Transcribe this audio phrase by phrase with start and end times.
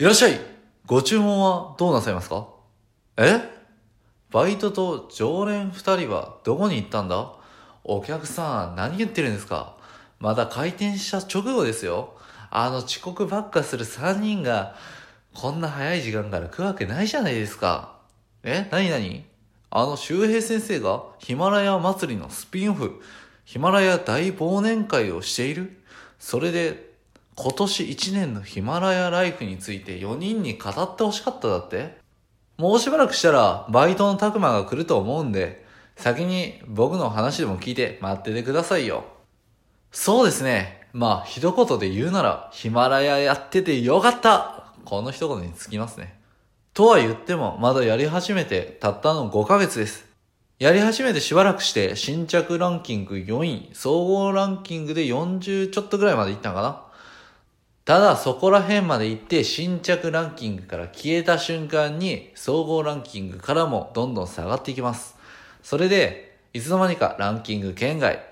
[0.00, 0.38] いらっしゃい。
[0.86, 2.46] ご注文はどうなさいますか？
[3.16, 3.40] え？
[4.30, 7.32] バイトと常連二人はどこに行ったんだ？
[7.82, 9.76] お客さん何言ってるんですか？
[10.20, 12.14] まだ開店した直後ですよ。
[12.48, 14.76] あの遅刻ばっかする三人が
[15.34, 17.96] こんな早い時間から来るわけないじゃないですか。
[18.44, 18.68] え？
[18.70, 19.24] 何何？
[19.70, 23.02] あの周平先生がヒマラヤ祭りのスピンオフ、
[23.44, 25.76] ヒマラヤ大忘年会をしている？
[26.20, 26.87] それで
[27.40, 31.96] 今年1年のヒマラヤライフについて4人に語ってほしかっただって
[32.58, 35.64] もうしばらくしたらバイトのタクマが来ると思うんで、
[35.94, 39.04] 先に僕の話でも聞いて待っててくださいよ。
[39.92, 40.88] そうですね。
[40.92, 46.18] まあ、一言で言うなら、ヒマラヤやっててよかったこの一言につきますね。
[46.74, 50.04] とは言っても、まだやり始めてたったの5ヶ月です。
[50.58, 56.87] やり始めてしばらくして新着ランキング4位、総合ランキングで40ちょっとぐらいまでいったのかな
[57.88, 65.16] ただそこら辺まで行って新着ランキングから消えた瞬間に総合ランキングからもどんどん下がっていきます。
[65.62, 68.22] それで、いつの間にかランキング圏外。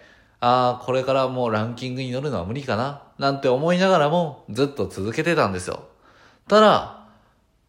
[0.41, 3.05] ああ、これからもうランキングに乗るのは無理かな？
[3.17, 5.85] なんて思いながらもずっと続けてたんですよ。
[6.49, 7.07] ただ、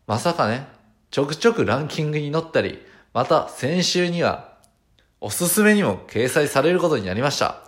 [0.08, 0.68] まさかね、
[1.10, 2.80] ちょくちょくランキングに乗ったり、
[3.14, 4.58] また先週には
[5.22, 7.67] おすすめにも掲載されることになりました。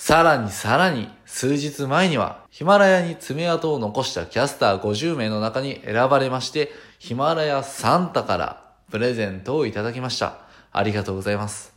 [0.00, 10.38] さらにさらに、数日前には、ヒマラヤに爪痕を残したキャスター50名の中に選ばれまして、ヒマラヤサンタからプレゼントをいただきました。
[10.72, 11.74] ありがとうございます。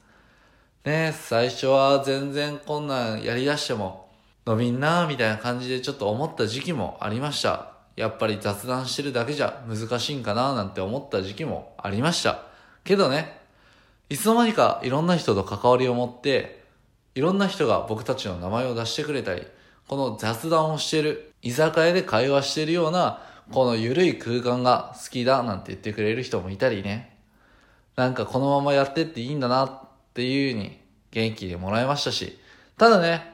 [0.85, 4.07] ね最初は全然こんなんやり出しても、
[4.45, 7.73] 伸びんなーみたいな感じでちょっと思った時期もありました。
[7.97, 12.45] やっぱり雑談してるだけじゃ難しいんかなーなんて思った時期もありました。
[12.85, 13.41] けどね、
[14.07, 16.62] いつの間にかいろんな人と関わりを持って、
[17.15, 19.43] いろんな人が僕たちの名前を出してくれたり、
[19.87, 27.17] この雑談をしてる、居酒屋で会話してるような、この緩い空間が好きだなんて言ってくれる人もいたりね。
[27.95, 29.81] なんかこのままやってっていいんだなっ
[30.13, 30.79] ていう風に
[31.11, 32.39] 元気でもらいましたし、
[32.77, 33.31] ただね、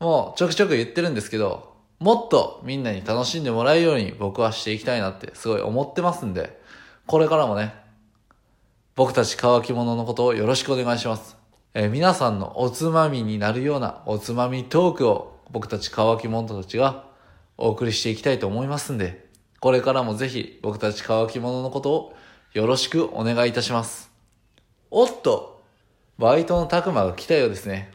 [0.00, 6.60] もうちょくちょく言ってるんですけど、もっとみんなに楽しんでもらえるように僕はしていきたいなってすごい思ってますんで、
[7.06, 7.74] これからもね、
[8.94, 11.37] 僕たち乾き物のことをよろしくお願いします。
[11.80, 17.04] えー、皆さんのおつまみになるようなおつまみトークを僕たち乾き物たちが
[17.56, 19.28] お送りしていきたいと思いますんで、
[19.60, 22.16] これからもぜひ僕たち乾き物のことを
[22.52, 24.10] よろしくお願いいたします。
[24.90, 25.62] おっと、
[26.18, 27.92] バイトのたくまが来たようですね。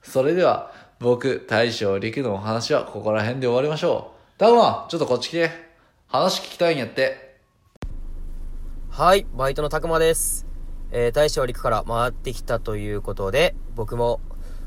[0.00, 4.38] それでは、僕、大将陸のお話はここら辺で終わりましょう。
[4.38, 5.50] たくま、ちょっとこっち来て。
[6.06, 7.40] 話聞きたいんやって。
[8.90, 10.53] はい、バイトのたくまです。
[10.96, 14.20] えー、大将陸から回ってきたということで、僕も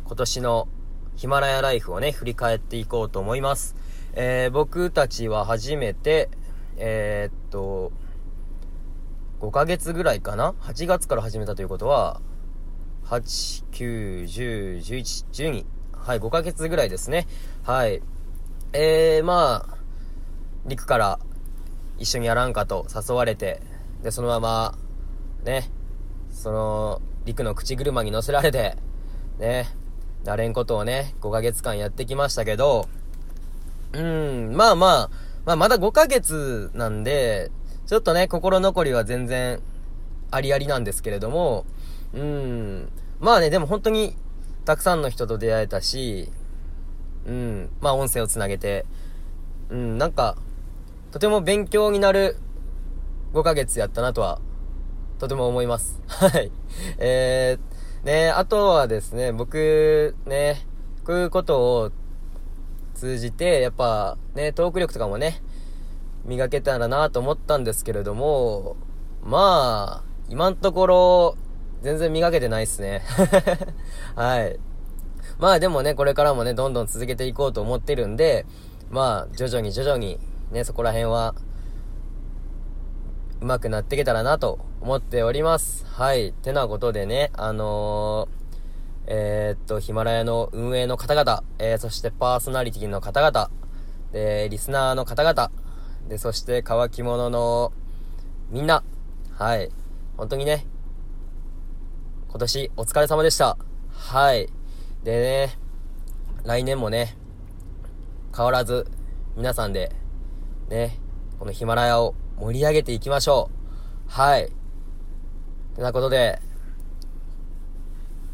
[0.06, 0.68] 今年の
[1.16, 3.78] ヒマラヤライフをね、振り返っていこうと思います。
[4.12, 6.30] えー、僕たちは初めて、
[6.76, 7.94] えー、っと、
[9.40, 12.20] 5ヶ月ぐらいかな ?8 月から始めたということは、
[13.06, 15.66] 8、9、10、11、12。
[15.94, 17.26] はい、5ヶ月ぐらいですね。
[17.64, 18.02] はい。
[18.74, 19.78] えー、まあ、
[20.66, 21.20] 陸から
[21.98, 23.62] 一緒にやらんかと誘われて、
[24.04, 24.78] で、そのまま、
[25.46, 25.72] ね、
[26.38, 28.78] その、陸の口車に乗せられて、
[29.40, 29.68] ね、
[30.24, 32.88] なれんことをね、5ヶ月間やってきましたけど、
[33.94, 35.10] うん、まあまあ、
[35.46, 37.50] まあまだ5ヶ月なんで、
[37.88, 39.60] ちょっとね、心残りは全然
[40.30, 41.66] ありありなんですけれども、
[42.14, 42.90] うん。
[43.20, 44.16] まあね、でも本当に
[44.64, 46.30] たくさんの人と出会えたし、
[47.26, 47.70] うん。
[47.82, 48.86] まあ音声をつなげて、
[49.70, 50.38] うん、なんか、
[51.12, 52.38] とても勉強になる
[53.34, 54.40] 5ヶ月やったなとは、
[55.20, 56.00] とても思います。
[56.08, 56.52] はい。
[57.00, 60.66] えー、ね、あとはですね、僕、ね、
[61.06, 61.92] こういうことを
[62.94, 65.42] 通じて、やっぱ、ね、トーク力とかもね、
[66.26, 68.76] 磨けたらなと思ったんですけれども、
[69.24, 71.38] まあ、今のところ、
[71.82, 73.04] 全然磨けてないっすね。
[74.16, 74.60] はい。
[75.40, 78.46] まあでもね、これからもね、どんどん続けていこうと思ってるんで、
[78.90, 80.20] まあ、徐々に徐々に、
[80.52, 81.36] ね、そこら辺は、
[83.40, 85.86] 上手くなっていけたらなと思っております。
[85.86, 86.34] はい。
[86.34, 93.52] てなことでね、あのー、えー、っと、ヒマラヤの運営の方々、えー、そしてパーソナリティの方々、
[94.12, 95.52] で、リスナーの方々、
[96.08, 97.74] で、そして乾き物の
[98.50, 98.84] みんな、
[99.38, 99.70] はい。
[100.18, 100.66] 本当にね、
[102.30, 103.58] 今年お疲れ様でした。
[103.92, 104.50] はい。
[105.04, 105.58] でね、
[106.44, 107.16] 来年もね、
[108.36, 108.88] 変わらず
[109.36, 109.92] 皆さんで、
[110.70, 110.98] ね、
[111.40, 113.50] このヒマラヤを盛り上げていきましょ
[114.08, 114.12] う。
[114.12, 114.52] はい。
[115.76, 116.40] てなことで、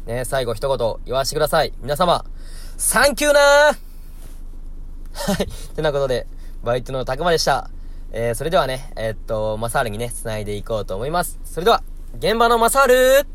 [0.06, 1.72] ね、最後一言言わせてください。
[1.80, 2.24] 皆様、
[2.76, 3.42] サンキューなー
[5.32, 5.74] はい。
[5.74, 6.26] てなことで、
[6.62, 7.70] バイトのたくまでした。
[8.12, 11.40] えー、それではね、えー、っと、マサールにね、繋いでいこうと思います。
[11.44, 11.82] それでは、
[12.18, 13.26] 現場のマサール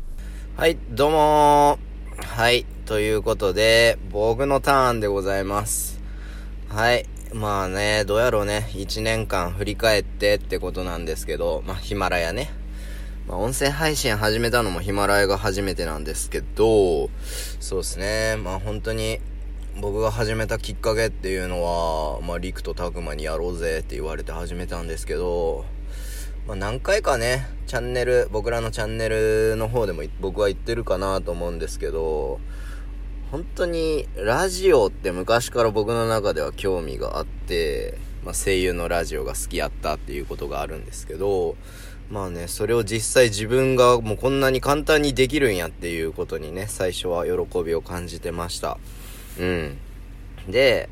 [0.56, 6.00] はい、どうもーはい、ということで、僕のターンでございます。
[6.68, 12.50] はい、まあね、どうやろうね、1年間振り返ってってことなんですけど、まあ、ヒマラヤね。
[13.28, 17.08] まあ、音声配信始めたのもヒマラヤが初めてなんですけど、
[17.60, 19.20] そうですね、まあ本当に、
[19.80, 25.64] 僕が始めたきっかけっていうのは、まあ、リクとタクマにやろうぜって言われて始めたんですけど、
[26.48, 32.40] まあ、何回かね、チャンネル、僕らのチャンネルの方でも僕は言ってるかなと思うんですけど、
[33.30, 41.56] 本当にラジオって昔から僕の中では興味があって、まあ、声優のラジオが好きやったっていうことがあるんですけど、
[42.10, 48.78] まあね、それを実際自分がもうこんなに簡単にできるんやっていうことにね、最初は喜びを感じてました。
[49.38, 49.78] うん。
[50.48, 50.88] で、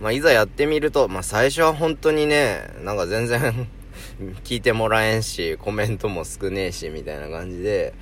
[0.00, 3.68] まあ、いざやってみると、まあ、最初は本当にね、なんか全然
[4.44, 7.92] 聞いてもらえんし、コメントも少ねえし、みたいな感じで、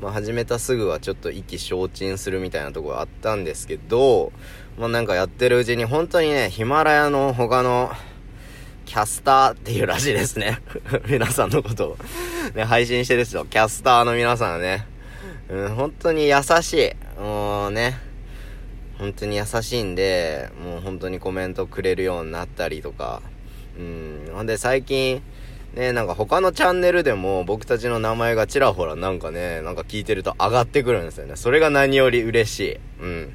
[0.00, 4.32] まあ、始めたすぐはちょっと意気消沈するみたいなところあったんですけど、
[4.78, 7.90] まあ、なんかやってるうちに本当にね、ヒマラヤの他の、
[8.84, 10.58] キャスターっていうらしいですね。
[11.08, 11.96] 皆さんのことを
[12.54, 14.86] ね、配信してる人、キャスターの皆さんはね、
[15.48, 16.74] うん、本当に優し
[17.18, 17.20] い。
[17.20, 17.98] もうね、
[18.98, 23.22] 本当に優しいんで、もう本当にコメントくれるようになったりとか、
[23.78, 25.22] うん、ほんで最近、
[25.74, 31.34] ね、なんか他のチャンネルでも僕たちの名前がちらほらなんかね、なんか聞いてると上がってくるんですよね。
[31.34, 32.80] それが何より嬉しい。
[33.00, 33.34] うん。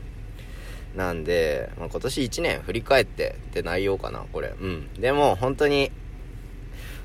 [0.96, 4.54] なんで、まあ、今年1年振り返ってって内容かな、これ。
[4.60, 4.94] うん。
[4.94, 5.92] でも、本当に、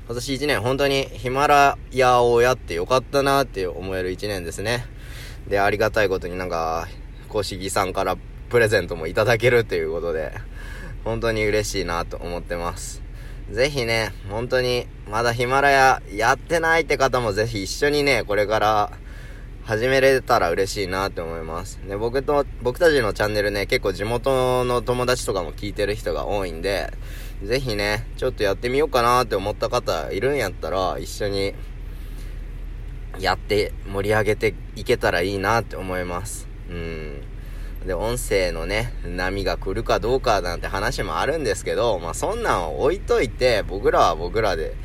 [0.07, 4.85] 今年1年本当にヒマラヤをやってよかったなって思える1年ですね。
[5.47, 6.87] で、ありがたいことになんか、
[7.27, 8.15] 公式さんから
[8.49, 10.31] プレゼントもいただけるということで、
[11.03, 13.04] 本当に嬉しいなと思ってます。
[13.51, 18.91] ぜひね、本当に、まだヒマラヤやってないって方もぜひ一緒にね、これから
[19.63, 21.79] 始めれたら嬉しいなって思います。
[21.87, 26.91] で、僕と、僕たちのチャンネルね、結構地元の友達とかも聞いてる人が多いんで、
[27.43, 31.53] ぜひね、ちょっとやってみようかなって思った方いるんやったら、一緒に
[33.19, 36.47] やって盛り上げていけたらいいなって思います。
[36.69, 37.34] うん。
[37.85, 44.75] で、音声のね、波が来るかどうかなんて話もあるんですけど、まあそんなんを置いといて、僕らは僕らで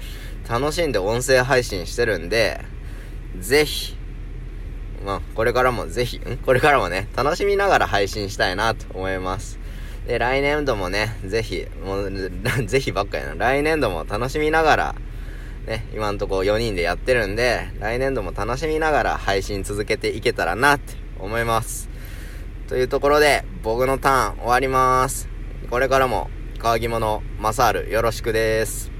[0.48, 2.64] 楽しんで音声配信してるんで、
[3.38, 3.96] ぜひ、
[5.04, 6.36] まあ、これからもぜひ、ん？
[6.38, 9.58] これからもね、楽しみながら配信したいなと思います。
[10.06, 12.10] で、来年度もね、ぜひ、もう、
[12.66, 13.34] ぜひばっかりな。
[13.34, 14.94] 来年度も楽しみながら、
[15.66, 21.89] ね、今んとこ4人でやってるんで、来年度も楽しみながら配信続けていけたらなって思います。
[22.70, 25.28] というところで、僕のターン終わります。
[25.70, 26.30] これからも、
[26.60, 28.92] 乾き物、マサール、よろしくです。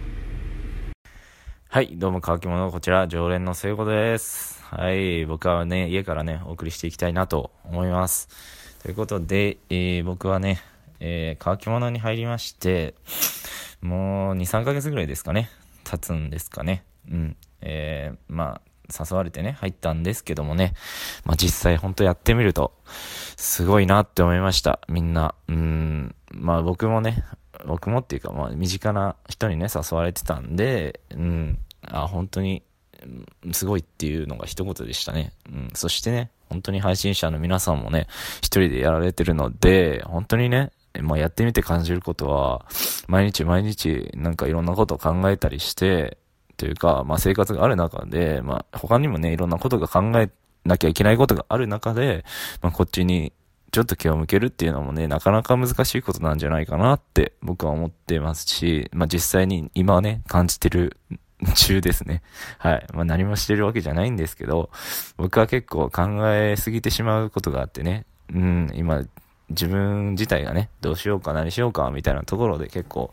[1.69, 4.61] はい、どうも乾き物、こちら、常連の聖子です。
[4.65, 8.29] はい、僕はね、家からね、お送りしていきたいなと思います。
[8.83, 10.61] ということで、えー、僕はね、
[10.99, 12.97] えー、乾き物に入りまして、
[13.81, 15.49] もう2、3ヶ月ぐらいですかね、
[15.85, 16.83] 経つんですかね。
[17.09, 17.37] うん。
[17.61, 18.61] えー、まあ、
[18.99, 20.75] 誘われてね、入ったんですけどもね、
[21.25, 22.73] まあ実際ほんとやってみると、
[23.37, 24.81] すごいなって思いました。
[24.89, 25.35] みんな。
[25.49, 27.25] うん、まあ僕もね、
[27.67, 32.63] 僕もっていうか、まあ身近な人にね、誘われてたんで、うん、あ、本当に
[33.53, 35.33] すごいっていうのが一言でしたね。
[35.49, 38.07] うん、そしてね、本当に配信者の皆さんもね、
[38.39, 42.67] 一人でやられてるので、本当にね、まあ、やってみて感じることは、
[43.07, 46.19] 毎日毎日なんかいろんなことを考えたりして、
[46.61, 50.29] というか、まあ、生活がある中で、まあ、他にもね、いろんなことが考え
[50.67, 52.23] なきゃいけないことがある中で、
[52.61, 53.33] まあ、こっちに
[53.73, 60.99] ちょっと気を向けるっていうのもね、なかなか難しいことなんじゃないかなって僕は思ってますし、まあ、実際に今はね、感じてる
[61.55, 62.21] 中ですね。
[62.59, 62.87] はい。
[62.93, 64.69] まあ何もしてるわけじゃないんですけど、
[65.17, 69.03] 僕は結構考えすぎてしまうことがあってね、うん、今、
[69.49, 73.11] 自分自体がね、どうしようか何しようかみたいなところで結構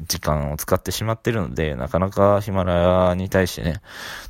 [0.00, 3.80] 時間を使ってしまってるので、なかなかヒマラヤに対してね、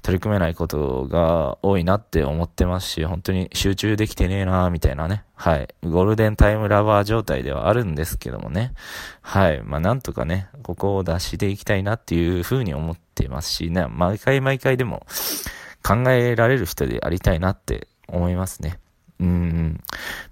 [0.02, 5.24] 取り組めないことが多いなって思ってますし、本当に集中できてねえなみたいなね。
[5.34, 5.68] はい。
[5.82, 8.72] ゴールデンタイムラバー状態ではあるんですけどもね。
[9.20, 9.62] はい。
[9.62, 15.06] まあなんとかね、ここを出していきたいなっていうふうに思ってますしね、毎回毎回でも
[15.82, 18.78] 考えられる人でありたいなって思いますね。
[19.20, 19.80] うん。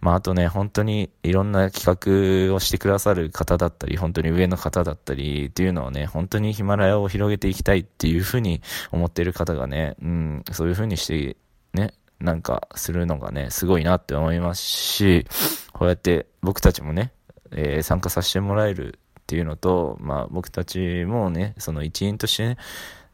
[0.02, 11.36] まあ、あとね、本当にいろんな企画をしてくださる方だったり、本当に上の方だったりっていうのをね、本当にヒマラヤを広げていきたいっていうふうに思ってる方がね、うん、そういうふうにして、
[11.72, 15.24] ね、なんかするのがね、すごいなって思いますし、
[15.72, 17.12] こうやって僕たちもね、
[17.52, 22.56] えー、参加させてもらえるっていうのと、まあ僕たちもね、その一員としてね、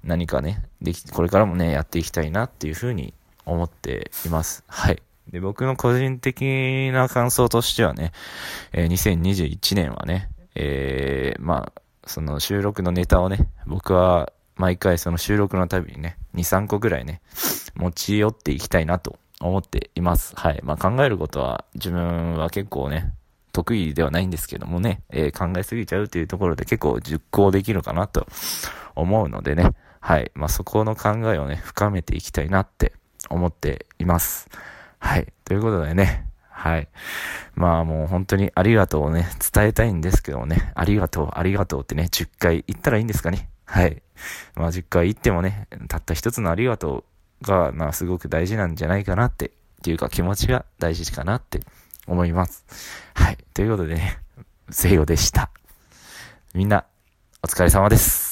[0.04, 3.12] 何かね、でき、これからもね、やっていきたいなっていうふうに
[3.44, 4.64] 思っています。
[4.66, 5.02] はい。
[5.30, 8.12] で、僕の個人的な感想としてはね、
[8.72, 17.20] えー、2021年はね、えー、まあ、その収録のネタをね、僕は毎回その収録のたびにね、2、3個ぐらいね、
[17.76, 20.34] 持ち寄っていきたいなと思っています。
[20.36, 20.60] はい。
[20.62, 23.12] まあ考えることは自分は結構ね、
[23.52, 28.26] 得意ではないんですけどもね、えー、考えすぎちゃうっていうところで結構熟考できるかなと
[28.94, 30.30] 思うのでね、はい。
[30.34, 32.92] まあそこの考えをね、深めていきたいなって
[33.30, 34.48] 思っています。
[34.98, 35.32] はい。
[35.44, 36.88] ということでね、はい。
[37.54, 43.48] まあもう本当にありがとうをね、伝えたいんですけどもね、ありがとう、ありがとうってね、10回言ったらいいんですかね。
[43.64, 44.02] はい。
[44.56, 47.04] まあ10回言ってもね、たった一つのありがと
[47.42, 49.50] うが、まあすごく大事なんじゃないかなって、っ
[49.82, 51.60] ていうか気持ちが大事かなって
[52.08, 52.64] 思います。
[53.14, 53.38] はい。
[53.54, 54.18] ということでね、
[54.70, 55.50] せいよでした。
[56.54, 56.84] みんな、
[57.42, 58.27] お疲れ様です。